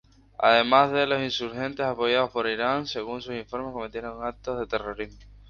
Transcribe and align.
Además, 0.39 0.91
los 1.07 1.21
insurgentes 1.21 1.85
apoyados 1.85 2.31
por 2.31 2.47
Irán 2.47 2.87
según 2.87 3.21
informes, 3.31 3.71
cometieron 3.71 4.25
actos 4.25 4.59
de 4.59 4.65
terrorismo. 4.65 5.19